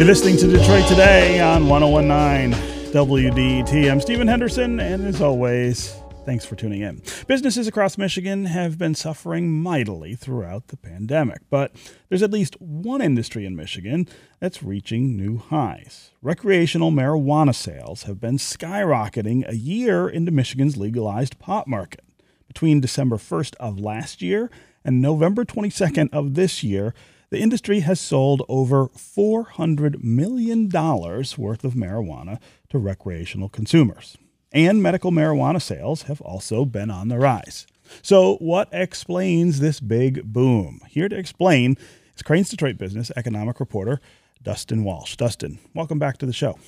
You're 0.00 0.06
listening 0.06 0.38
to 0.38 0.48
Detroit 0.48 0.88
Today 0.88 1.42
on 1.42 1.68
1019 1.68 2.58
WDET. 2.90 3.92
I'm 3.92 4.00
Stephen 4.00 4.26
Henderson, 4.26 4.80
and 4.80 5.06
as 5.06 5.20
always, 5.20 5.94
thanks 6.24 6.46
for 6.46 6.56
tuning 6.56 6.80
in. 6.80 7.02
Businesses 7.26 7.68
across 7.68 7.98
Michigan 7.98 8.46
have 8.46 8.78
been 8.78 8.94
suffering 8.94 9.52
mightily 9.52 10.14
throughout 10.14 10.68
the 10.68 10.78
pandemic, 10.78 11.42
but 11.50 11.76
there's 12.08 12.22
at 12.22 12.30
least 12.30 12.58
one 12.62 13.02
industry 13.02 13.44
in 13.44 13.54
Michigan 13.54 14.08
that's 14.38 14.62
reaching 14.62 15.18
new 15.18 15.36
highs. 15.36 16.12
Recreational 16.22 16.90
marijuana 16.90 17.54
sales 17.54 18.04
have 18.04 18.18
been 18.18 18.38
skyrocketing 18.38 19.46
a 19.46 19.54
year 19.54 20.08
into 20.08 20.32
Michigan's 20.32 20.78
legalized 20.78 21.38
pot 21.38 21.68
market. 21.68 22.06
Between 22.48 22.80
December 22.80 23.18
1st 23.18 23.54
of 23.56 23.78
last 23.78 24.22
year 24.22 24.50
and 24.82 25.02
November 25.02 25.44
22nd 25.44 26.08
of 26.10 26.36
this 26.36 26.62
year, 26.62 26.94
the 27.30 27.38
industry 27.38 27.80
has 27.80 28.00
sold 28.00 28.42
over 28.48 28.88
$400 28.88 30.02
million 30.02 30.68
worth 30.68 31.64
of 31.64 31.74
marijuana 31.74 32.38
to 32.68 32.78
recreational 32.78 33.48
consumers. 33.48 34.16
And 34.52 34.82
medical 34.82 35.12
marijuana 35.12 35.62
sales 35.62 36.02
have 36.02 36.20
also 36.20 36.64
been 36.64 36.90
on 36.90 37.08
the 37.08 37.18
rise. 37.18 37.66
So, 38.02 38.36
what 38.36 38.68
explains 38.72 39.60
this 39.60 39.80
big 39.80 40.24
boom? 40.32 40.80
Here 40.88 41.08
to 41.08 41.16
explain 41.16 41.76
is 42.16 42.22
Crain's 42.22 42.50
Detroit 42.50 42.78
business 42.78 43.10
economic 43.16 43.60
reporter 43.60 44.00
Dustin 44.42 44.84
Walsh. 44.84 45.16
Dustin, 45.16 45.58
welcome 45.74 45.98
back 45.98 46.18
to 46.18 46.26
the 46.26 46.32
show. 46.32 46.58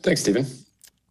Thanks, 0.00 0.22
Stephen. 0.22 0.46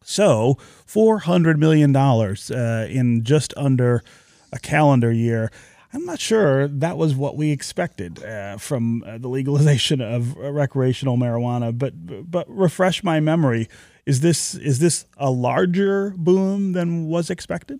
So, 0.04 0.58
$400 0.88 1.58
million 1.58 1.96
uh, 1.96 2.88
in 2.90 3.24
just 3.24 3.54
under 3.55 4.04
a 4.52 4.60
calendar 4.60 5.12
year. 5.12 5.52
I'm 5.94 6.06
not 6.06 6.20
sure 6.20 6.68
that 6.68 6.98
was 6.98 7.16
what 7.16 7.38
we 7.38 7.52
expected 7.52 8.24
uh, 8.24 8.58
from 8.58 9.04
uh, 9.04 9.20
the 9.20 9.27
legalization 9.27 10.02
of 10.02 10.35
recreational 10.35 11.18
marijuana, 11.18 11.77
but 11.77 11.94
but 12.30 12.50
refresh 12.50 13.04
my 13.04 13.20
memory. 13.20 13.70
Is 14.05 14.22
this 14.22 14.55
is 14.55 14.80
this 14.80 15.05
a 15.18 15.30
larger 15.30 16.13
boom 16.18 16.74
than 16.74 17.05
was 17.05 17.30
expected? 17.30 17.80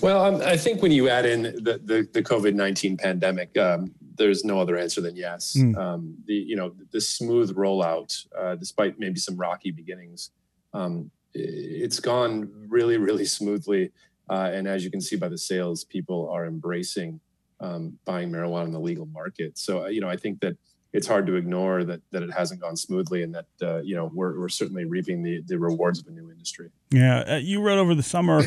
Well, 0.00 0.24
um, 0.24 0.42
I 0.42 0.56
think 0.56 0.82
when 0.82 0.92
you 0.92 1.08
add 1.08 1.26
in 1.26 1.42
the 1.42 1.80
the, 1.84 2.08
the 2.12 2.22
COVID 2.22 2.54
nineteen 2.54 2.96
pandemic, 2.96 3.56
um, 3.58 3.94
there's 4.16 4.44
no 4.44 4.58
other 4.58 4.76
answer 4.78 5.00
than 5.00 5.14
yes. 5.14 5.56
Mm. 5.58 5.76
Um, 5.76 6.16
the 6.26 6.34
you 6.34 6.56
know 6.56 6.74
the 6.90 7.00
smooth 7.00 7.54
rollout, 7.54 8.26
uh, 8.36 8.54
despite 8.54 8.98
maybe 8.98 9.18
some 9.18 9.36
rocky 9.36 9.70
beginnings, 9.70 10.30
um, 10.72 11.10
it's 11.34 12.00
gone 12.00 12.50
really 12.68 12.96
really 12.96 13.26
smoothly. 13.26 13.92
Uh, 14.28 14.50
and 14.52 14.66
as 14.66 14.84
you 14.84 14.90
can 14.90 15.00
see 15.00 15.16
by 15.16 15.28
the 15.28 15.38
sales, 15.38 15.84
people 15.84 16.28
are 16.30 16.46
embracing 16.46 17.20
um, 17.60 17.98
buying 18.04 18.30
marijuana 18.30 18.66
in 18.66 18.72
the 18.72 18.80
legal 18.80 19.06
market. 19.06 19.56
So, 19.58 19.84
uh, 19.84 19.88
you 19.88 20.00
know, 20.00 20.08
I 20.08 20.16
think 20.16 20.40
that 20.40 20.56
it's 20.92 21.06
hard 21.06 21.26
to 21.26 21.34
ignore 21.34 21.84
that 21.84 22.00
that 22.12 22.22
it 22.22 22.32
hasn't 22.32 22.60
gone 22.60 22.76
smoothly, 22.76 23.22
and 23.24 23.34
that 23.34 23.46
uh, 23.60 23.82
you 23.82 23.96
know 23.96 24.10
we're 24.14 24.38
we're 24.38 24.48
certainly 24.48 24.84
reaping 24.84 25.22
the 25.22 25.42
the 25.46 25.58
rewards 25.58 25.98
of 25.98 26.06
a 26.06 26.10
new 26.10 26.30
industry. 26.30 26.70
Yeah, 26.90 27.24
uh, 27.26 27.36
you 27.36 27.60
wrote 27.60 27.78
over 27.78 27.94
the 27.94 28.02
summer 28.02 28.42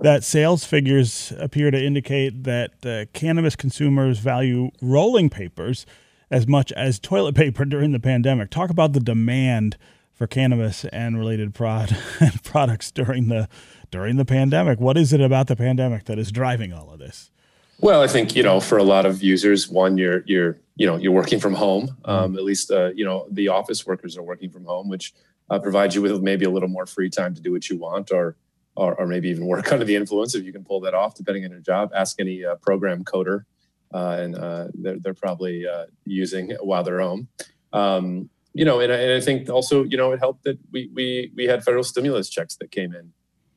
that 0.00 0.24
sales 0.24 0.64
figures 0.64 1.32
appear 1.38 1.70
to 1.70 1.82
indicate 1.82 2.44
that 2.44 2.84
uh, 2.84 3.06
cannabis 3.12 3.56
consumers 3.56 4.18
value 4.18 4.70
rolling 4.82 5.30
papers 5.30 5.86
as 6.30 6.46
much 6.46 6.72
as 6.72 6.98
toilet 6.98 7.36
paper 7.36 7.64
during 7.74 7.92
the 7.92 8.00
pandemic. 8.00 8.50
Talk 8.50 8.68
about 8.68 8.92
the 8.92 9.00
demand 9.00 9.76
for 10.16 10.26
cannabis 10.26 10.84
and 10.86 11.18
related 11.18 11.54
prod 11.54 11.96
products 12.42 12.90
during 12.90 13.28
the 13.28 13.48
during 13.90 14.16
the 14.16 14.24
pandemic. 14.24 14.80
What 14.80 14.96
is 14.96 15.12
it 15.12 15.20
about 15.20 15.46
the 15.46 15.56
pandemic 15.56 16.06
that 16.06 16.18
is 16.18 16.32
driving 16.32 16.72
all 16.72 16.90
of 16.90 16.98
this? 16.98 17.30
Well, 17.78 18.02
I 18.02 18.06
think 18.06 18.34
you 18.34 18.42
know, 18.42 18.58
for 18.58 18.78
a 18.78 18.82
lot 18.82 19.04
of 19.06 19.22
users, 19.22 19.68
one, 19.68 19.98
you're 19.98 20.22
you're 20.26 20.58
you 20.76 20.86
know 20.86 20.96
you're 20.96 21.12
working 21.12 21.38
from 21.38 21.54
home. 21.54 21.96
Um, 22.06 22.36
at 22.36 22.42
least 22.42 22.70
uh, 22.70 22.90
you 22.94 23.04
know 23.04 23.26
the 23.30 23.48
office 23.48 23.86
workers 23.86 24.16
are 24.16 24.22
working 24.22 24.50
from 24.50 24.64
home, 24.64 24.88
which 24.88 25.12
uh, 25.50 25.58
provides 25.58 25.94
you 25.94 26.00
with 26.00 26.20
maybe 26.22 26.46
a 26.46 26.50
little 26.50 26.70
more 26.70 26.86
free 26.86 27.10
time 27.10 27.34
to 27.34 27.40
do 27.40 27.52
what 27.52 27.68
you 27.68 27.76
want, 27.76 28.10
or 28.10 28.36
or, 28.74 28.94
or 28.94 29.06
maybe 29.06 29.28
even 29.28 29.46
work 29.54 29.70
under 29.70 29.84
the 29.84 29.94
influence 29.94 30.34
if 30.34 30.44
you 30.44 30.52
can 30.52 30.64
pull 30.64 30.80
that 30.80 30.94
off, 30.94 31.14
depending 31.14 31.44
on 31.44 31.50
your 31.50 31.60
job. 31.60 31.92
Ask 31.94 32.18
any 32.18 32.44
uh, 32.44 32.54
program 32.56 33.04
coder, 33.04 33.44
uh, 33.92 34.16
and 34.20 34.34
uh, 34.34 34.68
they're 34.72 34.98
they're 34.98 35.14
probably 35.14 35.66
uh, 35.66 35.84
using 36.06 36.52
while 36.62 36.82
they're 36.82 37.00
home. 37.00 37.28
Um, 37.74 38.30
you 38.56 38.64
know, 38.64 38.80
and, 38.80 38.90
and 38.92 39.12
I 39.12 39.20
think 39.20 39.48
also 39.50 39.84
you 39.84 39.96
know 39.96 40.12
it 40.12 40.18
helped 40.18 40.44
that 40.44 40.58
we 40.72 40.90
we 40.94 41.32
we 41.36 41.44
had 41.44 41.64
federal 41.64 41.84
stimulus 41.84 42.28
checks 42.28 42.56
that 42.56 42.70
came 42.70 42.94
in 42.94 43.12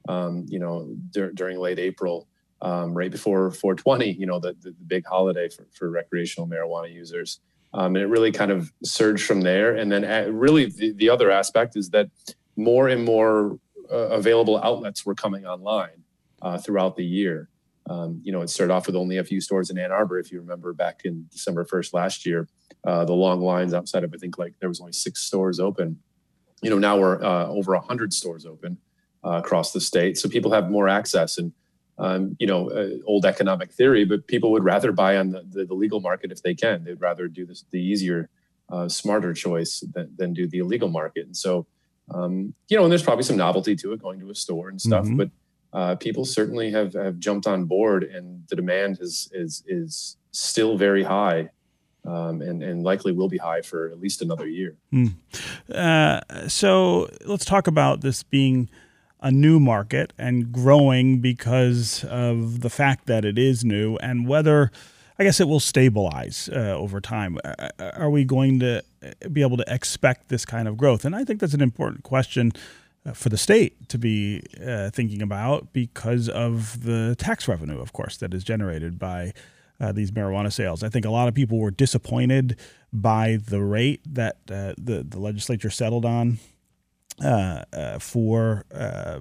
um, 0.09 0.45
you 0.49 0.59
know, 0.59 0.89
dur- 1.11 1.31
during 1.31 1.59
late 1.59 1.79
April, 1.79 2.27
um, 2.61 2.93
right 2.93 3.11
before 3.11 3.51
420, 3.51 4.11
you 4.11 4.25
know, 4.25 4.39
the, 4.39 4.55
the, 4.59 4.73
big 4.87 5.05
holiday 5.05 5.47
for, 5.47 5.67
for 5.71 5.89
recreational 5.89 6.47
marijuana 6.47 6.91
users. 6.91 7.39
Um, 7.73 7.95
and 7.95 8.03
it 8.03 8.07
really 8.07 8.31
kind 8.31 8.51
of 8.51 8.73
surged 8.83 9.25
from 9.25 9.41
there. 9.41 9.75
And 9.75 9.91
then 9.91 10.03
uh, 10.03 10.29
really 10.31 10.65
the, 10.65 10.91
the 10.93 11.09
other 11.11 11.29
aspect 11.29 11.77
is 11.77 11.91
that 11.91 12.09
more 12.57 12.89
and 12.89 13.05
more 13.05 13.59
uh, 13.91 14.09
available 14.09 14.59
outlets 14.61 15.05
were 15.05 15.13
coming 15.13 15.45
online 15.45 16.03
uh, 16.41 16.57
throughout 16.57 16.95
the 16.95 17.05
year. 17.05 17.47
Um, 17.87 18.19
you 18.23 18.31
know, 18.31 18.41
it 18.41 18.49
started 18.49 18.73
off 18.73 18.87
with 18.87 18.95
only 18.95 19.17
a 19.17 19.23
few 19.23 19.39
stores 19.39 19.69
in 19.69 19.77
Ann 19.77 19.91
Arbor. 19.91 20.17
If 20.19 20.31
you 20.31 20.39
remember 20.39 20.73
back 20.73 21.01
in 21.05 21.27
December 21.31 21.65
1st 21.65 21.93
last 21.93 22.25
year, 22.25 22.47
uh, 22.85 23.05
the 23.05 23.13
long 23.13 23.41
lines 23.41 23.73
outside 23.73 24.03
of, 24.03 24.13
I 24.13 24.17
think 24.17 24.37
like 24.37 24.53
there 24.59 24.69
was 24.69 24.79
only 24.79 24.93
six 24.93 25.21
stores 25.21 25.59
open. 25.59 25.99
You 26.61 26.69
know, 26.69 26.79
now 26.79 26.97
we're 26.97 27.23
uh, 27.23 27.47
over 27.47 27.73
100 27.73 28.13
stores 28.13 28.45
open 28.45 28.77
uh, 29.23 29.31
across 29.31 29.73
the 29.73 29.81
state. 29.81 30.17
So 30.17 30.29
people 30.29 30.51
have 30.51 30.69
more 30.69 30.87
access 30.87 31.37
and, 31.37 31.51
um, 31.97 32.37
you 32.39 32.47
know, 32.47 32.69
uh, 32.69 32.89
old 33.05 33.25
economic 33.25 33.71
theory, 33.71 34.05
but 34.05 34.27
people 34.27 34.51
would 34.51 34.63
rather 34.63 34.91
buy 34.91 35.17
on 35.17 35.31
the, 35.31 35.43
the, 35.49 35.65
the, 35.65 35.73
legal 35.73 35.99
market 35.99 36.31
if 36.31 36.41
they 36.41 36.55
can. 36.55 36.85
They'd 36.85 37.01
rather 37.01 37.27
do 37.27 37.45
this, 37.45 37.65
the 37.71 37.81
easier, 37.81 38.29
uh, 38.69 38.87
smarter 38.87 39.33
choice 39.33 39.83
than, 39.93 40.13
than 40.17 40.33
do 40.33 40.47
the 40.47 40.59
illegal 40.59 40.87
market. 40.87 41.25
And 41.25 41.35
so, 41.35 41.67
um, 42.11 42.53
you 42.69 42.77
know, 42.77 42.83
and 42.83 42.91
there's 42.91 43.03
probably 43.03 43.23
some 43.23 43.35
novelty 43.35 43.75
to 43.75 43.91
it 43.91 44.01
going 44.01 44.19
to 44.21 44.29
a 44.29 44.35
store 44.35 44.69
and 44.69 44.79
stuff, 44.79 45.05
mm-hmm. 45.05 45.17
but 45.17 45.29
uh, 45.73 45.95
people 45.95 46.23
certainly 46.23 46.71
have, 46.71 46.93
have 46.93 47.19
jumped 47.19 47.45
on 47.45 47.65
board 47.65 48.03
and 48.03 48.43
the 48.47 48.55
demand 48.55 48.99
is, 49.01 49.29
is, 49.33 49.63
is 49.67 50.17
still 50.31 50.77
very 50.77 51.03
high 51.03 51.49
um, 52.05 52.41
and, 52.41 52.63
and 52.63 52.83
likely 52.83 53.11
will 53.11 53.29
be 53.29 53.37
high 53.37 53.61
for 53.61 53.89
at 53.89 53.99
least 53.99 54.21
another 54.21 54.47
year. 54.47 54.75
Mm. 54.93 55.13
Uh, 55.73 56.47
so 56.47 57.09
let's 57.25 57.45
talk 57.45 57.67
about 57.67 58.01
this 58.01 58.23
being 58.23 58.69
a 59.21 59.31
new 59.31 59.59
market 59.59 60.13
and 60.17 60.51
growing 60.51 61.19
because 61.19 62.05
of 62.05 62.61
the 62.61 62.69
fact 62.69 63.05
that 63.07 63.25
it 63.25 63.37
is 63.37 63.65
new 63.65 63.97
and 63.97 64.27
whether 64.27 64.71
I 65.17 65.25
guess 65.25 65.41
it 65.41 65.49
will 65.49 65.59
stabilize 65.59 66.49
uh, 66.53 66.77
over 66.77 67.01
time. 67.01 67.37
Are 67.77 68.09
we 68.09 68.23
going 68.23 68.61
to 68.61 68.81
be 69.29 69.41
able 69.41 69.57
to 69.57 69.65
expect 69.67 70.29
this 70.29 70.45
kind 70.45 70.65
of 70.65 70.77
growth? 70.77 71.03
And 71.03 71.13
I 71.13 71.25
think 71.25 71.41
that's 71.41 71.53
an 71.53 71.61
important 71.61 72.03
question 72.03 72.53
uh, 73.05 73.11
for 73.11 73.27
the 73.27 73.37
state 73.37 73.89
to 73.89 73.97
be 73.97 74.41
uh, 74.65 74.91
thinking 74.91 75.21
about 75.21 75.73
because 75.73 76.29
of 76.29 76.83
the 76.83 77.15
tax 77.17 77.49
revenue, 77.49 77.81
of 77.81 77.91
course, 77.91 78.15
that 78.17 78.33
is 78.33 78.45
generated 78.45 78.97
by 78.97 79.33
uh, 79.79 79.91
these 79.91 80.11
marijuana 80.11 80.51
sales. 80.51 80.83
I 80.83 80.89
think 80.89 81.05
a 81.05 81.09
lot 81.09 81.27
of 81.27 81.33
people 81.33 81.59
were 81.59 81.71
disappointed 81.71 82.57
by 82.91 83.37
the 83.47 83.61
rate 83.61 84.01
that 84.05 84.37
uh, 84.49 84.73
the 84.77 85.05
the 85.07 85.19
legislature 85.19 85.69
settled 85.69 86.05
on 86.05 86.39
uh, 87.23 87.63
uh, 87.73 87.99
for 87.99 88.65
uh, 88.73 89.19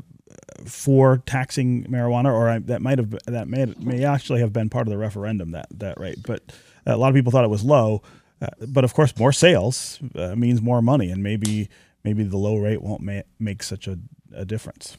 for 0.65 1.19
taxing 1.27 1.85
marijuana, 1.85 2.33
or 2.33 2.49
I, 2.49 2.59
that 2.61 2.83
might 2.83 2.99
have 2.99 3.15
that 3.27 3.49
may 3.49 3.67
may 3.79 4.05
actually 4.05 4.41
have 4.41 4.53
been 4.53 4.69
part 4.69 4.87
of 4.87 4.91
the 4.91 4.99
referendum 4.99 5.53
that 5.53 5.67
that 5.71 5.99
rate. 5.99 6.19
But 6.25 6.43
a 6.87 6.97
lot 6.97 7.09
of 7.09 7.15
people 7.15 7.33
thought 7.33 7.45
it 7.45 7.51
was 7.51 7.65
low. 7.65 8.03
Uh, 8.41 8.47
but 8.69 8.85
of 8.85 8.95
course, 8.95 9.17
more 9.19 9.33
sales 9.33 9.99
means 10.15 10.63
more 10.63 10.81
money, 10.81 11.11
and 11.11 11.23
maybe 11.25 11.69
maybe 12.05 12.23
the 12.23 12.37
low 12.37 12.57
rate 12.57 12.83
won't 12.83 13.03
ma- 13.03 13.23
make 13.39 13.63
such 13.63 13.87
a, 13.87 13.99
a, 14.35 14.45
difference. 14.45 14.97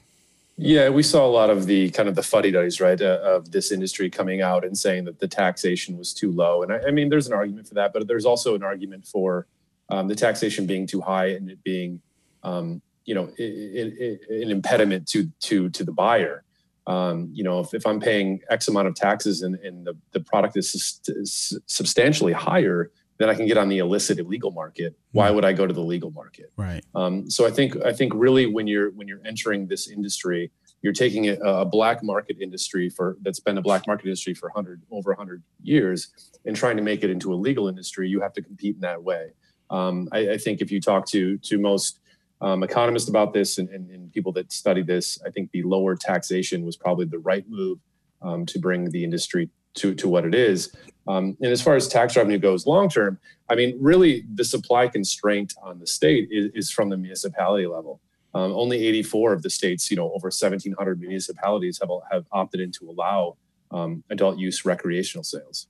Yeah, 0.61 0.89
we 0.89 1.03
saw 1.03 1.25
a 1.25 1.31
lot 1.31 1.49
of 1.49 1.67
the 1.67 1.89
kind 1.91 2.09
of 2.09 2.15
the 2.15 2.23
fuddy 2.23 2.51
duddies, 2.51 2.81
right, 2.81 2.99
uh, 2.99 3.19
of 3.23 3.51
this 3.51 3.71
industry 3.71 4.09
coming 4.09 4.41
out 4.41 4.65
and 4.65 4.77
saying 4.77 5.05
that 5.05 5.19
the 5.19 5.27
taxation 5.27 5.97
was 5.97 6.13
too 6.13 6.31
low. 6.33 6.63
And 6.63 6.73
I, 6.73 6.79
I 6.87 6.91
mean, 6.91 7.07
there's 7.07 7.27
an 7.27 7.33
argument 7.33 7.69
for 7.69 7.75
that, 7.75 7.93
but 7.93 8.07
there's 8.07 8.25
also 8.25 8.55
an 8.55 8.63
argument 8.63 9.07
for 9.07 9.47
um, 9.87 10.09
the 10.09 10.15
taxation 10.15 10.65
being 10.65 10.85
too 10.85 10.99
high 10.99 11.27
and 11.27 11.49
it 11.49 11.63
being 11.63 12.01
um, 12.43 12.81
you 13.05 13.15
know 13.15 13.31
it, 13.37 14.21
it, 14.27 14.43
an 14.43 14.51
impediment 14.51 15.07
to 15.09 15.31
to 15.41 15.69
to 15.69 15.83
the 15.83 15.93
buyer. 15.93 16.43
Um, 16.87 17.29
you 17.31 17.43
know, 17.43 17.61
if, 17.61 17.73
if 17.73 17.87
I'm 17.87 17.99
paying 17.99 18.41
X 18.49 18.67
amount 18.67 18.87
of 18.87 18.95
taxes 18.95 19.43
and, 19.43 19.55
and 19.55 19.85
the, 19.85 19.95
the 20.11 20.19
product 20.19 20.57
is, 20.57 20.99
is 21.07 21.57
substantially 21.67 22.33
higher, 22.33 22.91
then 23.19 23.29
I 23.29 23.35
can 23.35 23.45
get 23.45 23.57
on 23.57 23.67
the 23.67 23.79
illicit 23.79 24.17
illegal 24.17 24.51
market. 24.51 24.97
Why 25.11 25.27
mm-hmm. 25.27 25.35
would 25.35 25.45
I 25.45 25.53
go 25.53 25.67
to 25.67 25.73
the 25.73 25.83
legal 25.83 26.09
market? 26.09 26.51
Right. 26.55 26.83
Um, 26.95 27.29
so 27.29 27.45
I 27.45 27.51
think 27.51 27.75
I 27.85 27.93
think 27.93 28.13
really 28.15 28.47
when 28.47 28.65
you're 28.65 28.91
when 28.91 29.07
you're 29.07 29.21
entering 29.25 29.67
this 29.67 29.89
industry, 29.89 30.51
you're 30.81 30.93
taking 30.93 31.29
a, 31.29 31.33
a, 31.35 31.65
black 31.65 32.01
market 32.01 32.37
industry 32.39 32.89
for 32.89 33.17
that's 33.21 33.41
been 33.41 33.57
a 33.57 33.61
black 33.61 33.85
market 33.85 34.05
industry 34.05 34.33
for 34.33 34.47
100 34.49 34.81
over 34.89 35.11
100 35.11 35.43
years 35.61 36.31
and 36.45 36.55
trying 36.55 36.77
to 36.77 36.83
make 36.83 37.03
it 37.03 37.09
into 37.09 37.33
a 37.33 37.35
legal 37.35 37.67
industry. 37.67 38.07
You 38.07 38.21
have 38.21 38.33
to 38.33 38.41
compete 38.41 38.75
in 38.75 38.81
that 38.81 39.03
way. 39.03 39.33
Um, 39.69 40.07
I, 40.13 40.31
I, 40.31 40.37
think 40.37 40.61
if 40.61 40.71
you 40.71 40.81
talk 40.81 41.05
to 41.07 41.37
to 41.37 41.59
most 41.59 41.99
um, 42.41 42.63
economists 42.63 43.09
about 43.09 43.33
this 43.33 43.57
and, 43.57 43.69
and, 43.69 43.89
and, 43.91 44.11
people 44.13 44.31
that 44.31 44.51
study 44.51 44.81
this. 44.81 45.19
I 45.25 45.29
think 45.29 45.51
the 45.51 45.61
lower 45.63 45.95
taxation 45.95 46.65
was 46.65 46.77
probably 46.77 47.05
the 47.05 47.19
right 47.19 47.45
move 47.49 47.79
um, 48.21 48.45
to 48.47 48.59
bring 48.59 48.89
the 48.89 49.03
industry 49.03 49.49
to 49.75 49.93
to 49.95 50.07
what 50.07 50.25
it 50.25 50.35
is. 50.35 50.73
Um, 51.07 51.35
and 51.41 51.51
as 51.51 51.61
far 51.61 51.75
as 51.75 51.87
tax 51.87 52.15
revenue 52.15 52.37
goes 52.37 52.67
long 52.67 52.87
term, 52.89 53.19
I 53.49 53.55
mean, 53.55 53.77
really 53.79 54.25
the 54.33 54.45
supply 54.45 54.87
constraint 54.87 55.53
on 55.63 55.79
the 55.79 55.87
state 55.87 56.27
is, 56.31 56.51
is 56.53 56.71
from 56.71 56.89
the 56.89 56.97
municipality 56.97 57.65
level. 57.65 57.99
Um, 58.35 58.51
only 58.51 58.85
84 58.85 59.33
of 59.33 59.41
the 59.41 59.49
states, 59.49 59.89
you 59.89 59.97
know, 59.97 60.11
over 60.11 60.27
1,700 60.27 60.99
municipalities 60.99 61.79
have, 61.81 61.89
have 62.11 62.25
opted 62.31 62.61
in 62.61 62.71
to 62.73 62.89
allow 62.91 63.37
um, 63.71 64.03
adult 64.11 64.37
use 64.37 64.65
recreational 64.65 65.23
sales. 65.23 65.67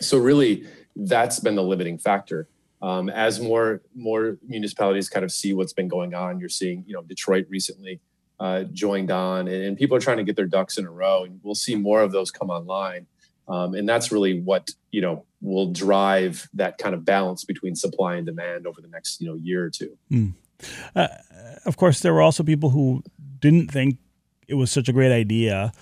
So 0.00 0.18
really, 0.18 0.64
that's 0.94 1.40
been 1.40 1.56
the 1.56 1.62
limiting 1.62 1.98
factor. 1.98 2.48
Um, 2.82 3.08
as 3.08 3.40
more 3.40 3.82
more 3.94 4.38
municipalities 4.46 5.08
kind 5.08 5.24
of 5.24 5.30
see 5.30 5.54
what's 5.54 5.72
been 5.72 5.88
going 5.88 6.14
on, 6.14 6.40
you're 6.40 6.48
seeing, 6.48 6.84
you 6.86 6.94
know, 6.94 7.02
Detroit 7.02 7.46
recently 7.48 8.00
uh, 8.42 8.64
joined 8.72 9.12
on, 9.12 9.46
and, 9.46 9.62
and, 9.62 9.76
people 9.76 9.96
are 9.96 10.00
trying 10.00 10.16
to 10.16 10.24
get 10.24 10.34
their 10.34 10.48
ducks 10.48 10.76
in 10.76 10.84
a 10.84 10.90
row, 10.90 11.22
and 11.22 11.38
we'll 11.44 11.54
see 11.54 11.76
more 11.76 12.00
of 12.00 12.10
those 12.10 12.32
come 12.32 12.50
online. 12.50 13.06
Um, 13.46 13.74
and 13.74 13.88
that's 13.88 14.10
really 14.10 14.40
what 14.40 14.70
you 14.90 15.00
know 15.00 15.24
will 15.40 15.70
drive 15.70 16.48
that 16.54 16.76
kind 16.76 16.92
of 16.92 17.04
balance 17.04 17.44
between 17.44 17.76
supply 17.76 18.16
and 18.16 18.26
demand 18.26 18.66
over 18.66 18.80
the 18.80 18.88
next 18.88 19.20
you 19.20 19.28
know 19.28 19.36
year 19.36 19.64
or 19.64 19.70
two. 19.70 19.96
Mm. 20.10 20.32
Uh, 20.96 21.06
of 21.64 21.76
course, 21.76 22.00
there 22.00 22.12
were 22.12 22.20
also 22.20 22.42
people 22.42 22.70
who 22.70 23.04
didn't 23.38 23.70
think 23.70 23.98
it 24.48 24.54
was 24.54 24.72
such 24.72 24.88
a 24.88 24.92
great 24.92 25.12
idea 25.12 25.72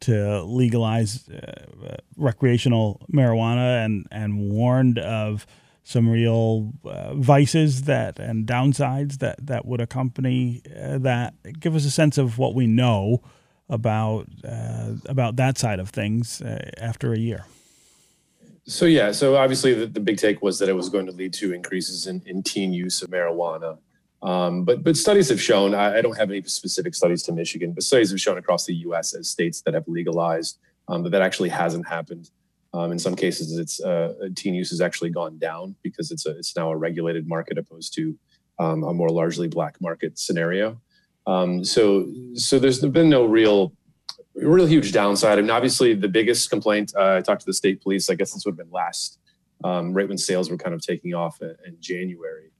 to 0.00 0.42
legalize 0.42 1.26
uh, 1.30 1.96
recreational 2.18 3.00
marijuana 3.10 3.82
and 3.82 4.06
and 4.10 4.50
warned 4.50 4.98
of 4.98 5.46
some 5.82 6.08
real 6.08 6.72
uh, 6.84 7.14
vices 7.14 7.82
that 7.82 8.18
and 8.18 8.46
downsides 8.46 9.18
that 9.18 9.46
that 9.46 9.66
would 9.66 9.80
accompany 9.80 10.62
uh, 10.66 10.98
that. 10.98 11.34
Give 11.58 11.74
us 11.74 11.84
a 11.84 11.90
sense 11.90 12.18
of 12.18 12.38
what 12.38 12.54
we 12.54 12.66
know 12.66 13.22
about 13.68 14.26
uh, 14.44 14.92
about 15.06 15.36
that 15.36 15.58
side 15.58 15.80
of 15.80 15.90
things 15.90 16.42
uh, 16.42 16.70
after 16.78 17.12
a 17.12 17.18
year. 17.18 17.46
So 18.64 18.84
yeah, 18.84 19.12
so 19.12 19.36
obviously 19.36 19.74
the, 19.74 19.86
the 19.86 20.00
big 20.00 20.18
take 20.18 20.42
was 20.42 20.58
that 20.58 20.68
it 20.68 20.74
was 20.74 20.88
going 20.88 21.06
to 21.06 21.12
lead 21.12 21.32
to 21.34 21.52
increases 21.52 22.06
in, 22.06 22.22
in 22.26 22.42
teen 22.42 22.72
use 22.72 23.02
of 23.02 23.10
marijuana. 23.10 23.78
Um, 24.22 24.64
but 24.64 24.84
but 24.84 24.96
studies 24.96 25.30
have 25.30 25.40
shown 25.40 25.74
I, 25.74 25.98
I, 25.98 26.02
don't 26.02 26.16
have 26.16 26.30
any 26.30 26.42
specific 26.42 26.94
studies 26.94 27.22
to 27.22 27.32
Michigan, 27.32 27.72
but 27.72 27.82
studies 27.82 28.10
have 28.10 28.20
shown 28.20 28.36
across 28.36 28.66
the 28.66 28.74
U.S. 28.86 29.14
as 29.14 29.28
states 29.28 29.62
that 29.62 29.72
have 29.72 29.88
legalized 29.88 30.58
um, 30.88 31.02
that 31.04 31.10
that 31.10 31.22
actually 31.22 31.48
hasn't 31.48 31.88
happened. 31.88 32.30
Um, 32.72 32.92
in 32.92 32.98
some 32.98 33.16
cases, 33.16 33.58
it's 33.58 33.80
uh, 33.80 34.14
teen 34.36 34.54
use 34.54 34.70
has 34.70 34.80
actually 34.80 35.10
gone 35.10 35.38
down 35.38 35.74
because 35.82 36.10
it's 36.10 36.26
a 36.26 36.30
it's 36.38 36.56
now 36.56 36.70
a 36.70 36.76
regulated 36.76 37.26
market 37.26 37.58
opposed 37.58 37.94
to 37.94 38.16
um, 38.58 38.84
a 38.84 38.94
more 38.94 39.08
largely 39.08 39.48
black 39.48 39.80
market 39.80 40.18
scenario. 40.18 40.80
Um, 41.26 41.64
so 41.64 42.12
so 42.34 42.58
there's 42.58 42.80
been 42.80 43.10
no 43.10 43.24
real 43.24 43.72
real 44.34 44.66
huge 44.66 44.92
downside. 44.92 45.38
I 45.38 45.42
mean, 45.42 45.50
obviously 45.50 45.94
the 45.94 46.08
biggest 46.08 46.48
complaint 46.50 46.92
uh, 46.96 47.16
I 47.16 47.20
talked 47.20 47.40
to 47.40 47.46
the 47.46 47.54
state 47.54 47.82
police. 47.82 48.08
I 48.08 48.14
guess 48.14 48.32
this 48.32 48.44
would 48.44 48.52
have 48.52 48.58
been 48.58 48.72
last 48.72 49.18
um, 49.64 49.92
right 49.92 50.08
when 50.08 50.18
sales 50.18 50.48
were 50.48 50.56
kind 50.56 50.74
of 50.74 50.80
taking 50.80 51.14
off 51.14 51.42
in, 51.42 51.56
in 51.66 51.76
January 51.80 52.50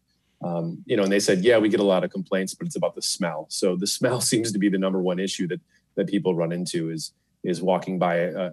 um, 0.43 0.83
you 0.87 0.97
know, 0.97 1.03
and 1.03 1.13
they 1.13 1.21
said, 1.21 1.45
yeah, 1.45 1.59
we 1.59 1.69
get 1.69 1.81
a 1.81 1.85
lot 1.85 2.05
of 2.05 2.11
complaints, 2.11 2.55
but 2.55 2.67
it's 2.67 2.77
about 2.77 2.95
the 2.95 3.03
smell. 3.03 3.47
So 3.51 3.77
the 3.77 3.87
smell 3.99 4.21
seems 4.21 4.53
to 4.53 4.59
be 4.59 4.69
the 4.69 4.79
number 4.79 5.01
one 5.01 5.19
issue 5.19 5.47
that 5.49 5.61
that 5.97 6.07
people 6.07 6.37
run 6.37 6.53
into 6.53 6.91
is 6.91 7.13
is 7.43 7.63
walking 7.63 7.99
by 7.99 8.27
uh, 8.27 8.53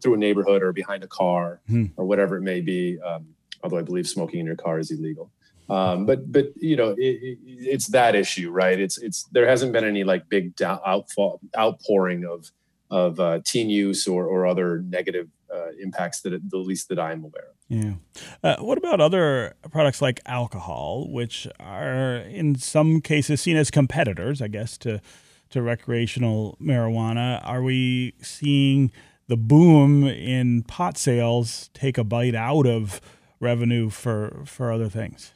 through 0.00 0.14
a 0.14 0.16
neighborhood 0.16 0.62
or 0.62 0.72
behind 0.72 1.04
a 1.04 1.06
car 1.06 1.60
hmm. 1.68 1.86
or 1.96 2.04
whatever 2.04 2.36
it 2.36 2.42
may 2.42 2.60
be. 2.60 2.98
Um, 3.00 3.34
although 3.62 3.78
I 3.78 3.82
believe 3.82 4.08
smoking 4.08 4.40
in 4.40 4.46
your 4.46 4.56
car 4.56 4.78
is 4.78 4.90
illegal. 4.90 5.30
Um, 5.68 6.06
but 6.06 6.30
but 6.32 6.46
you 6.56 6.76
know 6.76 6.90
it, 6.92 6.98
it, 6.98 7.38
it's 7.44 7.88
that 7.88 8.14
issue, 8.14 8.50
right? 8.50 8.78
It's 8.78 8.98
it's 8.98 9.24
there 9.32 9.46
hasn't 9.46 9.72
been 9.72 9.84
any 9.84 10.02
like 10.02 10.28
big 10.28 10.56
down, 10.56 10.80
outfall 10.86 11.40
outpouring 11.56 12.24
of 12.24 12.50
of 12.90 13.20
uh, 13.20 13.40
teen 13.44 13.68
use 13.68 14.08
or 14.08 14.24
or 14.24 14.46
other 14.46 14.80
negative 14.80 15.28
uh, 15.54 15.68
impacts 15.78 16.22
that 16.22 16.38
the 16.50 16.56
least 16.56 16.88
that 16.88 16.98
I'm 16.98 17.24
aware 17.24 17.48
of. 17.50 17.54
Yeah. 17.68 17.94
Uh, 18.42 18.56
what 18.60 18.78
about 18.78 19.00
other 19.00 19.56
products 19.70 20.00
like 20.00 20.20
alcohol, 20.24 21.06
which 21.10 21.46
are 21.60 22.16
in 22.16 22.54
some 22.54 23.02
cases 23.02 23.42
seen 23.42 23.56
as 23.56 23.70
competitors, 23.70 24.40
I 24.40 24.48
guess, 24.48 24.78
to 24.78 25.02
to 25.50 25.62
recreational 25.62 26.56
marijuana? 26.60 27.40
Are 27.44 27.62
we 27.62 28.14
seeing 28.20 28.92
the 29.26 29.36
boom 29.36 30.04
in 30.04 30.62
pot 30.62 30.96
sales 30.98 31.70
take 31.74 31.98
a 31.98 32.04
bite 32.04 32.34
out 32.34 32.66
of 32.66 33.00
revenue 33.40 33.90
for 33.90 34.42
for 34.44 34.72
other 34.72 34.88
things? 34.88 35.32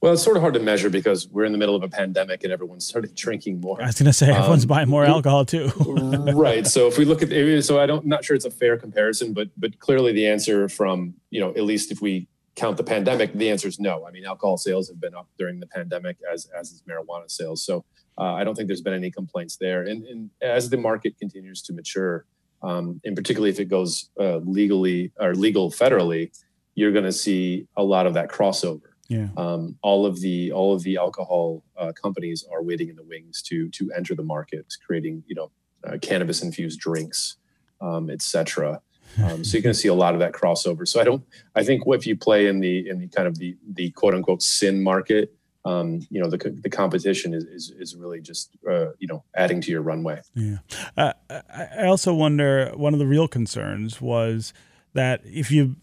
Well, 0.00 0.12
it's 0.12 0.22
sort 0.22 0.36
of 0.36 0.42
hard 0.42 0.54
to 0.54 0.60
measure 0.60 0.88
because 0.88 1.26
we're 1.28 1.44
in 1.44 1.50
the 1.50 1.58
middle 1.58 1.74
of 1.74 1.82
a 1.82 1.88
pandemic 1.88 2.44
and 2.44 2.52
everyone 2.52 2.78
started 2.78 3.16
drinking 3.16 3.60
more. 3.60 3.82
I 3.82 3.86
was 3.86 3.98
going 3.98 4.06
to 4.06 4.12
say 4.12 4.30
everyone's 4.30 4.62
um, 4.62 4.68
buying 4.68 4.88
more 4.88 5.04
alcohol 5.04 5.44
too. 5.44 5.72
right. 6.34 6.64
So 6.68 6.86
if 6.86 6.98
we 6.98 7.04
look 7.04 7.20
at 7.20 7.64
so 7.64 7.80
I 7.80 7.86
don't 7.86 8.04
I'm 8.04 8.08
not 8.08 8.24
sure 8.24 8.36
it's 8.36 8.44
a 8.44 8.50
fair 8.50 8.76
comparison, 8.76 9.32
but 9.32 9.48
but 9.56 9.78
clearly 9.80 10.12
the 10.12 10.28
answer 10.28 10.68
from 10.68 11.14
you 11.30 11.40
know 11.40 11.50
at 11.50 11.64
least 11.64 11.90
if 11.90 12.00
we 12.00 12.28
count 12.54 12.76
the 12.76 12.84
pandemic, 12.84 13.32
the 13.32 13.50
answer 13.50 13.66
is 13.66 13.80
no. 13.80 14.06
I 14.06 14.12
mean, 14.12 14.24
alcohol 14.24 14.56
sales 14.56 14.88
have 14.88 15.00
been 15.00 15.14
up 15.14 15.28
during 15.36 15.58
the 15.58 15.66
pandemic 15.66 16.16
as 16.32 16.48
as 16.58 16.70
is 16.70 16.82
marijuana 16.88 17.28
sales. 17.28 17.64
So 17.64 17.84
uh, 18.18 18.34
I 18.34 18.44
don't 18.44 18.54
think 18.54 18.66
there's 18.66 18.80
been 18.80 18.94
any 18.94 19.10
complaints 19.10 19.56
there. 19.56 19.82
And, 19.82 20.04
and 20.04 20.30
as 20.42 20.70
the 20.70 20.76
market 20.76 21.18
continues 21.18 21.62
to 21.62 21.72
mature, 21.72 22.26
um, 22.62 23.00
and 23.04 23.14
particularly 23.14 23.50
if 23.50 23.60
it 23.60 23.66
goes 23.66 24.10
uh, 24.20 24.38
legally 24.38 25.12
or 25.20 25.34
legal 25.34 25.70
federally, 25.70 26.30
you're 26.74 26.92
going 26.92 27.04
to 27.04 27.12
see 27.12 27.66
a 27.76 27.82
lot 27.84 28.06
of 28.06 28.14
that 28.14 28.28
crossover. 28.28 28.80
Yeah. 29.08 29.28
Um, 29.36 29.76
all 29.82 30.04
of 30.04 30.20
the 30.20 30.52
all 30.52 30.74
of 30.74 30.82
the 30.82 30.98
alcohol 30.98 31.64
uh, 31.78 31.92
companies 31.92 32.44
are 32.52 32.62
waiting 32.62 32.90
in 32.90 32.96
the 32.96 33.02
wings 33.04 33.40
to 33.42 33.68
to 33.70 33.90
enter 33.96 34.14
the 34.14 34.22
market, 34.22 34.66
creating 34.86 35.24
you 35.26 35.34
know 35.34 35.50
uh, 35.84 35.96
cannabis 36.02 36.42
infused 36.42 36.78
drinks, 36.78 37.36
um, 37.80 38.10
etc. 38.10 38.82
Um, 39.24 39.42
so 39.42 39.56
you're 39.56 39.62
going 39.62 39.72
to 39.72 39.78
see 39.78 39.88
a 39.88 39.94
lot 39.94 40.12
of 40.12 40.20
that 40.20 40.32
crossover. 40.32 40.86
So 40.86 41.00
I 41.00 41.04
don't. 41.04 41.24
I 41.54 41.64
think 41.64 41.84
if 41.86 42.06
you 42.06 42.16
play 42.16 42.48
in 42.48 42.60
the 42.60 42.88
in 42.88 42.98
the 42.98 43.08
kind 43.08 43.26
of 43.26 43.38
the 43.38 43.56
the 43.72 43.90
quote 43.92 44.14
unquote 44.14 44.42
sin 44.42 44.82
market, 44.82 45.34
um, 45.68 46.00
you 46.10 46.20
know 46.20 46.30
the 46.30 46.38
the 46.62 46.70
competition 46.70 47.34
is 47.34 47.44
is, 47.44 47.70
is 47.78 47.96
really 47.96 48.20
just 48.20 48.56
uh, 48.68 48.86
you 48.98 49.06
know 49.06 49.22
adding 49.34 49.60
to 49.60 49.70
your 49.70 49.82
runway. 49.82 50.20
Yeah. 50.34 50.58
Uh, 50.96 51.12
I 51.30 51.86
also 51.86 52.14
wonder 52.14 52.72
one 52.74 52.92
of 52.94 52.98
the 52.98 53.06
real 53.06 53.28
concerns 53.28 54.00
was 54.00 54.52
that 54.94 55.20
if 55.24 55.50
you 55.50 55.76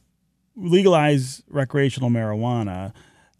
legalize 0.55 1.43
recreational 1.49 2.09
marijuana 2.09 2.93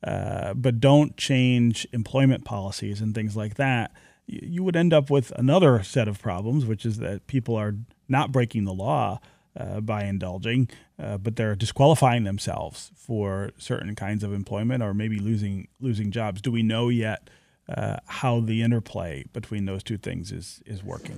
uh, 0.04 0.54
but 0.54 0.80
don't 0.80 1.18
change 1.18 1.88
employment 1.92 2.46
policies 2.46 3.02
and 3.02 3.16
things 3.16 3.36
like 3.36 3.56
that, 3.56 3.92
you 4.28 4.64
would 4.64 4.76
end 4.76 4.94
up 4.94 5.10
with 5.10 5.32
another 5.32 5.82
set 5.82 6.08
of 6.08 6.22
problems, 6.22 6.66
which 6.66 6.86
is 6.86 6.98
that 6.98 7.26
people 7.26 7.56
are 7.56 7.76
not 8.08 8.32
breaking 8.32 8.66
the 8.66 8.74
law 8.74 9.20
uh, 9.58 9.80
by 9.82 10.04
indulging, 10.04 10.70
uh, 11.02 11.18
but 11.18 11.36
they're 11.36 11.56
disqualifying 11.56 12.24
themselves 12.24 12.92
for 12.96 13.52
certain 13.58 13.96
kinds 13.96 14.24
of 14.24 14.34
employment 14.34 14.84
or 14.84 14.94
maybe 14.94 15.20
losing 15.20 15.68
losing 15.80 16.12
jobs. 16.12 16.42
Do 16.42 16.52
we 16.52 16.64
know 16.64 16.90
yet 16.90 17.30
uh, 17.70 17.98
how 18.06 18.42
the 18.42 18.62
interplay 18.62 19.26
between 19.34 19.66
those 19.66 19.84
two 19.84 19.98
things 19.98 20.32
is 20.32 20.62
is 20.66 20.84
working? 20.84 21.18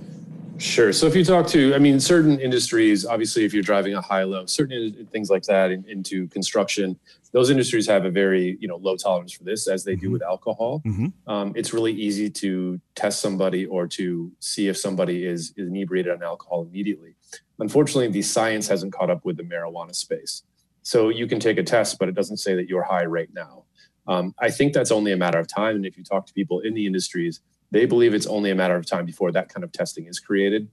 Sure. 0.58 0.92
So 0.92 1.06
if 1.06 1.14
you 1.14 1.24
talk 1.24 1.46
to, 1.48 1.74
I 1.74 1.78
mean, 1.78 2.00
certain 2.00 2.40
industries, 2.40 3.06
obviously, 3.06 3.44
if 3.44 3.54
you're 3.54 3.62
driving 3.62 3.94
a 3.94 4.00
high 4.00 4.24
low, 4.24 4.44
certain 4.46 5.06
things 5.12 5.30
like 5.30 5.44
that 5.44 5.70
in, 5.70 5.84
into 5.84 6.26
construction, 6.28 6.98
those 7.32 7.50
industries 7.50 7.86
have 7.86 8.04
a 8.04 8.10
very 8.10 8.56
you 8.60 8.66
know 8.66 8.76
low 8.76 8.96
tolerance 8.96 9.32
for 9.32 9.44
this, 9.44 9.68
as 9.68 9.84
they 9.84 9.92
mm-hmm. 9.92 10.06
do 10.06 10.10
with 10.10 10.22
alcohol. 10.22 10.82
Mm-hmm. 10.84 11.30
Um, 11.30 11.52
it's 11.54 11.72
really 11.72 11.92
easy 11.92 12.30
to 12.30 12.80
test 12.94 13.20
somebody 13.20 13.66
or 13.66 13.86
to 13.88 14.32
see 14.40 14.68
if 14.68 14.76
somebody 14.76 15.26
is, 15.26 15.52
is 15.56 15.68
inebriated 15.68 16.12
on 16.12 16.22
alcohol 16.22 16.62
immediately. 16.62 17.14
Unfortunately, 17.58 18.08
the 18.08 18.22
science 18.22 18.68
hasn't 18.68 18.92
caught 18.92 19.10
up 19.10 19.24
with 19.24 19.36
the 19.36 19.42
marijuana 19.42 19.94
space. 19.94 20.42
So 20.82 21.08
you 21.08 21.26
can 21.26 21.40
take 21.40 21.58
a 21.58 21.62
test, 21.62 21.98
but 21.98 22.08
it 22.08 22.14
doesn't 22.14 22.38
say 22.38 22.54
that 22.54 22.68
you're 22.68 22.84
high 22.84 23.04
right 23.04 23.28
now. 23.34 23.64
Um, 24.06 24.34
I 24.38 24.50
think 24.50 24.72
that's 24.72 24.90
only 24.90 25.12
a 25.12 25.16
matter 25.16 25.38
of 25.38 25.46
time. 25.46 25.76
And 25.76 25.84
if 25.84 25.98
you 25.98 26.04
talk 26.04 26.26
to 26.26 26.32
people 26.32 26.60
in 26.60 26.74
the 26.74 26.86
industries, 26.86 27.40
they 27.70 27.84
believe 27.84 28.14
it's 28.14 28.26
only 28.26 28.50
a 28.50 28.54
matter 28.54 28.76
of 28.76 28.86
time 28.86 29.04
before 29.04 29.30
that 29.32 29.52
kind 29.52 29.64
of 29.64 29.72
testing 29.72 30.06
is 30.06 30.18
created, 30.18 30.68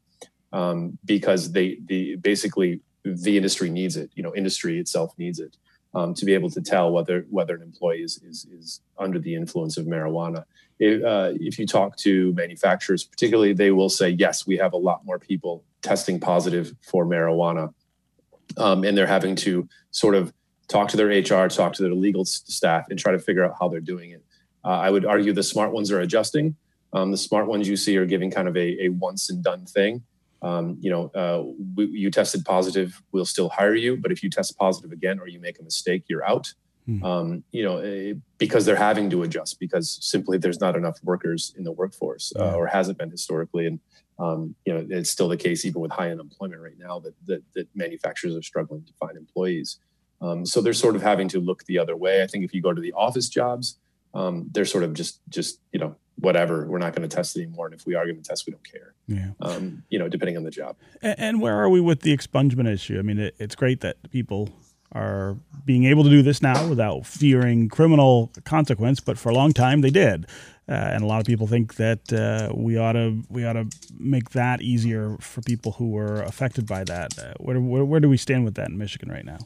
um, 0.53 0.97
because 1.03 1.51
they 1.51 1.79
the 1.85 2.15
basically 2.15 2.79
the 3.03 3.35
industry 3.35 3.69
needs 3.69 3.97
it. 3.97 4.09
You 4.15 4.23
know, 4.23 4.33
industry 4.33 4.79
itself 4.79 5.13
needs 5.17 5.39
it 5.39 5.57
um, 5.93 6.13
to 6.13 6.23
be 6.23 6.33
able 6.33 6.49
to 6.51 6.61
tell 6.61 6.91
whether 6.91 7.25
whether 7.29 7.55
an 7.55 7.61
employee 7.61 8.03
is 8.03 8.21
is, 8.23 8.45
is 8.45 8.81
under 8.97 9.19
the 9.19 9.35
influence 9.35 9.75
of 9.75 9.85
marijuana. 9.85 10.45
If, 10.79 11.03
uh, 11.03 11.31
if 11.39 11.59
you 11.59 11.65
talk 11.65 11.97
to 11.97 12.33
manufacturers, 12.33 13.03
particularly, 13.03 13.53
they 13.53 13.71
will 13.71 13.89
say 13.89 14.09
yes, 14.09 14.47
we 14.47 14.57
have 14.57 14.73
a 14.73 14.77
lot 14.77 15.05
more 15.05 15.19
people 15.19 15.63
testing 15.85 16.19
positive 16.19 16.73
for 16.81 17.05
marijuana, 17.05 17.73
um, 18.57 18.83
and 18.83 18.97
they're 18.97 19.07
having 19.07 19.35
to 19.37 19.67
sort 19.91 20.15
of 20.15 20.33
talk 20.67 20.87
to 20.89 20.97
their 20.97 21.07
HR, 21.07 21.47
talk 21.47 21.73
to 21.73 21.83
their 21.83 21.93
legal 21.93 22.25
staff, 22.25 22.87
and 22.89 22.99
try 22.99 23.11
to 23.11 23.19
figure 23.19 23.45
out 23.45 23.55
how 23.59 23.69
they're 23.69 23.79
doing 23.79 24.11
it. 24.11 24.23
Uh, 24.63 24.69
I 24.69 24.89
would 24.89 25.05
argue 25.05 25.31
the 25.31 25.43
smart 25.43 25.71
ones 25.71 25.91
are 25.91 26.01
adjusting. 26.01 26.55
Um, 26.91 27.11
the 27.11 27.17
smart 27.17 27.47
ones 27.47 27.67
you 27.67 27.77
see 27.77 27.97
are 27.97 28.05
giving 28.05 28.31
kind 28.31 28.47
of 28.47 28.57
a, 28.57 28.85
a 28.85 28.89
once 28.89 29.29
and 29.29 29.43
done 29.43 29.65
thing. 29.65 30.03
Um, 30.41 30.77
you 30.79 30.89
know, 30.89 31.11
uh, 31.15 31.43
we, 31.75 31.85
you 31.87 32.11
tested 32.11 32.45
positive, 32.45 33.01
we'll 33.11 33.25
still 33.25 33.49
hire 33.49 33.75
you. 33.75 33.97
But 33.97 34.11
if 34.11 34.23
you 34.23 34.29
test 34.29 34.57
positive 34.57 34.91
again 34.91 35.19
or 35.19 35.27
you 35.27 35.39
make 35.39 35.59
a 35.59 35.63
mistake, 35.63 36.03
you're 36.07 36.25
out. 36.25 36.53
Hmm. 36.85 37.03
Um, 37.03 37.43
you 37.51 37.63
know, 37.63 37.77
uh, 37.77 38.13
because 38.37 38.65
they're 38.65 38.75
having 38.75 39.09
to 39.09 39.23
adjust 39.23 39.59
because 39.59 39.97
simply 40.01 40.37
there's 40.37 40.59
not 40.59 40.75
enough 40.75 40.99
workers 41.03 41.53
in 41.57 41.63
the 41.63 41.71
workforce 41.71 42.31
uh, 42.39 42.53
or 42.53 42.67
hasn't 42.67 42.97
been 42.97 43.09
historically. 43.09 43.65
And 43.65 43.79
um, 44.17 44.55
you 44.65 44.73
know, 44.73 44.85
it's 44.89 45.09
still 45.09 45.27
the 45.27 45.37
case 45.37 45.65
even 45.65 45.81
with 45.81 45.91
high 45.91 46.11
unemployment 46.11 46.61
right 46.61 46.77
now 46.77 46.99
that 46.99 47.13
that, 47.25 47.43
that 47.53 47.67
manufacturers 47.75 48.35
are 48.35 48.41
struggling 48.41 48.83
to 48.83 48.93
find 48.93 49.17
employees. 49.17 49.79
Um, 50.21 50.45
so 50.45 50.61
they're 50.61 50.73
sort 50.73 50.95
of 50.95 51.01
having 51.01 51.27
to 51.29 51.39
look 51.39 51.65
the 51.65 51.77
other 51.77 51.95
way. 51.95 52.23
I 52.23 52.27
think 52.27 52.45
if 52.45 52.53
you 52.53 52.61
go 52.61 52.73
to 52.73 52.81
the 52.81 52.93
office 52.93 53.27
jobs, 53.27 53.77
um, 54.13 54.49
they're 54.51 54.65
sort 54.65 54.83
of 54.83 54.93
just 54.93 55.19
just 55.29 55.59
you 55.73 55.79
know 55.79 55.95
whatever. 56.19 56.65
We're 56.65 56.79
not 56.79 56.95
going 56.95 57.07
to 57.07 57.13
test 57.13 57.35
anymore, 57.35 57.67
and 57.67 57.75
if 57.75 57.85
we 57.85 57.95
are 57.95 58.05
going 58.05 58.15
to 58.15 58.21
test, 58.21 58.45
we 58.45 58.51
don't 58.51 58.63
care. 58.63 58.93
Yeah. 59.07 59.31
Um, 59.41 59.83
you 59.89 59.99
know, 59.99 60.07
depending 60.07 60.37
on 60.37 60.43
the 60.43 60.51
job. 60.51 60.77
And, 61.01 61.19
and 61.19 61.41
where 61.41 61.59
are 61.59 61.69
we 61.69 61.81
with 61.81 62.01
the 62.01 62.15
expungement 62.15 62.71
issue? 62.71 62.97
I 62.97 63.01
mean, 63.01 63.19
it, 63.19 63.35
it's 63.37 63.55
great 63.55 63.81
that 63.81 64.09
people 64.11 64.49
are 64.95 65.37
being 65.65 65.85
able 65.85 66.03
to 66.03 66.09
do 66.09 66.21
this 66.21 66.41
now 66.41 66.67
without 66.67 67.05
fearing 67.05 67.69
criminal 67.69 68.31
consequence, 68.45 68.99
but 68.99 69.17
for 69.17 69.29
a 69.29 69.33
long 69.33 69.51
time 69.51 69.81
they 69.81 69.89
did. 69.89 70.25
Uh, 70.67 70.71
and 70.71 71.03
a 71.03 71.05
lot 71.05 71.19
of 71.19 71.27
people 71.27 71.45
think 71.45 71.75
that 71.75 72.11
uh, 72.11 72.51
we 72.55 72.75
ought 72.75 72.93
to 72.93 73.21
we 73.29 73.45
ought 73.45 73.53
to 73.53 73.67
make 73.99 74.31
that 74.31 74.61
easier 74.61 75.15
for 75.19 75.41
people 75.41 75.73
who 75.73 75.91
were 75.91 76.23
affected 76.23 76.65
by 76.65 76.83
that. 76.83 77.19
Uh, 77.19 77.33
where, 77.37 77.59
where, 77.59 77.85
where 77.85 77.99
do 77.99 78.09
we 78.09 78.17
stand 78.17 78.45
with 78.45 78.55
that 78.55 78.69
in 78.69 78.77
Michigan 78.77 79.09
right 79.09 79.25
now? 79.25 79.37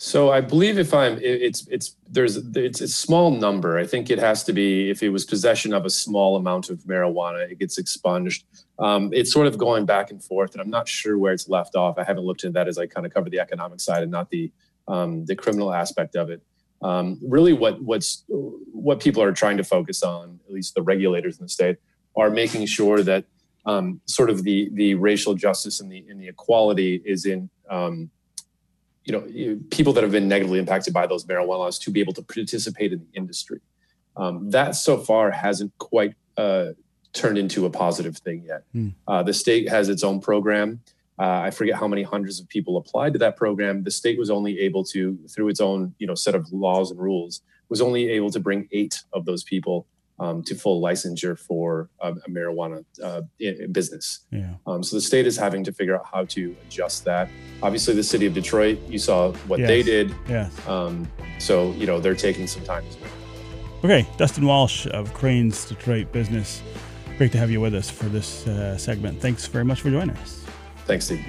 So 0.00 0.30
I 0.30 0.40
believe 0.40 0.78
if 0.78 0.94
I'm, 0.94 1.18
it's 1.20 1.66
it's 1.66 1.96
there's 2.08 2.36
it's 2.54 2.80
a 2.80 2.86
small 2.86 3.32
number. 3.32 3.78
I 3.78 3.84
think 3.84 4.10
it 4.10 4.20
has 4.20 4.44
to 4.44 4.52
be 4.52 4.90
if 4.90 5.02
it 5.02 5.08
was 5.08 5.24
possession 5.24 5.74
of 5.74 5.84
a 5.84 5.90
small 5.90 6.36
amount 6.36 6.70
of 6.70 6.78
marijuana, 6.84 7.50
it 7.50 7.58
gets 7.58 7.78
expunged. 7.78 8.44
Um, 8.78 9.10
it's 9.12 9.32
sort 9.32 9.48
of 9.48 9.58
going 9.58 9.86
back 9.86 10.12
and 10.12 10.22
forth, 10.22 10.52
and 10.52 10.60
I'm 10.60 10.70
not 10.70 10.86
sure 10.86 11.18
where 11.18 11.32
it's 11.32 11.48
left 11.48 11.74
off. 11.74 11.98
I 11.98 12.04
haven't 12.04 12.22
looked 12.22 12.44
into 12.44 12.52
that 12.52 12.68
as 12.68 12.78
I 12.78 12.86
kind 12.86 13.06
of 13.06 13.12
cover 13.12 13.28
the 13.28 13.40
economic 13.40 13.80
side 13.80 14.04
and 14.04 14.12
not 14.12 14.30
the 14.30 14.52
um, 14.86 15.26
the 15.26 15.34
criminal 15.34 15.74
aspect 15.74 16.14
of 16.14 16.30
it. 16.30 16.42
Um, 16.80 17.18
really, 17.20 17.52
what 17.52 17.82
what's 17.82 18.22
what 18.28 19.00
people 19.00 19.20
are 19.24 19.32
trying 19.32 19.56
to 19.56 19.64
focus 19.64 20.04
on, 20.04 20.38
at 20.46 20.54
least 20.54 20.76
the 20.76 20.82
regulators 20.82 21.40
in 21.40 21.46
the 21.46 21.48
state, 21.48 21.78
are 22.16 22.30
making 22.30 22.66
sure 22.66 23.02
that 23.02 23.24
um, 23.66 24.00
sort 24.06 24.30
of 24.30 24.44
the 24.44 24.70
the 24.74 24.94
racial 24.94 25.34
justice 25.34 25.80
and 25.80 25.90
the 25.90 26.06
and 26.08 26.20
the 26.20 26.28
equality 26.28 27.02
is 27.04 27.26
in 27.26 27.50
um, 27.68 28.10
you 29.08 29.12
know 29.12 29.60
people 29.70 29.92
that 29.94 30.02
have 30.02 30.12
been 30.12 30.28
negatively 30.28 30.58
impacted 30.58 30.92
by 30.92 31.06
those 31.06 31.24
marijuana 31.24 31.58
laws 31.58 31.78
to 31.80 31.90
be 31.90 32.00
able 32.00 32.12
to 32.12 32.22
participate 32.22 32.92
in 32.92 33.00
the 33.00 33.18
industry. 33.18 33.60
Um, 34.16 34.50
that 34.50 34.72
so 34.72 34.98
far 34.98 35.30
hasn't 35.30 35.72
quite 35.78 36.14
uh, 36.36 36.70
turned 37.12 37.38
into 37.38 37.64
a 37.66 37.70
positive 37.70 38.18
thing 38.18 38.44
yet. 38.44 38.64
Mm. 38.74 38.92
Uh, 39.06 39.22
the 39.22 39.32
state 39.32 39.68
has 39.68 39.88
its 39.88 40.04
own 40.04 40.20
program. 40.20 40.80
Uh, 41.18 41.40
I 41.46 41.50
forget 41.50 41.76
how 41.76 41.88
many 41.88 42.02
hundreds 42.02 42.38
of 42.38 42.48
people 42.48 42.76
applied 42.76 43.12
to 43.14 43.18
that 43.20 43.36
program. 43.36 43.82
The 43.82 43.90
state 43.90 44.18
was 44.18 44.30
only 44.30 44.60
able 44.60 44.84
to, 44.84 45.18
through 45.28 45.48
its 45.48 45.60
own 45.60 45.94
you 45.98 46.06
know 46.06 46.14
set 46.14 46.34
of 46.34 46.52
laws 46.52 46.90
and 46.90 47.00
rules, 47.00 47.40
was 47.70 47.80
only 47.80 48.10
able 48.10 48.30
to 48.30 48.40
bring 48.40 48.68
eight 48.72 49.00
of 49.12 49.24
those 49.24 49.42
people 49.42 49.86
um, 50.20 50.42
to 50.44 50.54
full 50.54 50.80
licensure 50.82 51.38
for 51.38 51.88
um, 52.00 52.20
a 52.26 52.30
marijuana 52.30 52.84
uh, 53.02 53.22
business. 53.72 54.20
Yeah. 54.30 54.54
Um, 54.66 54.82
so 54.82 54.96
the 54.96 55.02
state 55.02 55.26
is 55.26 55.36
having 55.36 55.64
to 55.64 55.72
figure 55.72 55.96
out 55.96 56.06
how 56.10 56.24
to 56.26 56.56
adjust 56.66 57.04
that. 57.04 57.28
Obviously, 57.62 57.94
the 57.94 58.02
city 58.02 58.26
of 58.26 58.34
Detroit, 58.34 58.78
you 58.88 58.98
saw 58.98 59.32
what 59.46 59.60
yes. 59.60 59.68
they 59.68 59.82
did. 59.82 60.14
Yes. 60.28 60.68
Um, 60.68 61.10
so 61.38 61.72
you 61.72 61.86
know 61.86 62.00
they're 62.00 62.14
taking 62.14 62.46
some 62.46 62.64
time 62.64 62.84
as 62.88 62.96
well. 62.98 63.10
Okay, 63.84 64.08
Dustin 64.16 64.44
Walsh 64.44 64.86
of 64.88 65.14
Crain's 65.14 65.64
Detroit 65.64 66.10
Business. 66.10 66.62
Great 67.16 67.32
to 67.32 67.38
have 67.38 67.50
you 67.50 67.60
with 67.60 67.74
us 67.74 67.88
for 67.90 68.06
this 68.06 68.46
uh, 68.46 68.76
segment. 68.76 69.20
Thanks 69.20 69.46
very 69.46 69.64
much 69.64 69.80
for 69.80 69.90
joining 69.90 70.16
us. 70.16 70.44
Thanks, 70.86 71.04
Steve. 71.04 71.24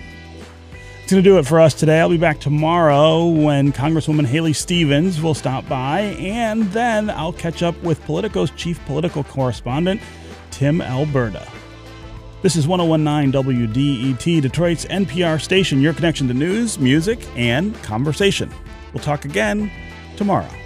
Going 1.10 1.24
to 1.24 1.28
do 1.28 1.40
it 1.40 1.48
for 1.48 1.60
us 1.60 1.74
today. 1.74 2.00
I'll 2.00 2.10
be 2.10 2.18
back 2.18 2.40
tomorrow 2.40 3.26
when 3.26 3.74
Congresswoman 3.74 4.28
Haley 4.28 4.54
Stevens 4.54 5.20
will 5.20 5.34
stop 5.34 5.68
by, 5.68 6.02
and 6.02 6.72
then 6.72 7.10
I'll 7.10 7.34
catch 7.34 7.64
up 7.64 7.82
with 7.82 8.00
Politico's 8.06 8.52
chief 8.52 8.80
political 8.86 9.24
correspondent, 9.24 10.02
Tim 10.52 10.82
Alberta. 10.82 11.48
This 12.44 12.56
is 12.56 12.68
1019 12.68 13.32
WDET, 13.44 14.42
Detroit's 14.44 14.86
NPR 14.86 15.42
station, 15.42 15.82
your 15.82 15.94
connection 15.94 16.28
to 16.28 16.36
news, 16.36 16.78
music, 16.78 17.26
and 17.36 17.74
conversation. 17.82 18.54
We'll 18.94 19.04
talk 19.04 19.26
again 19.26 19.72
tomorrow. 20.16 20.59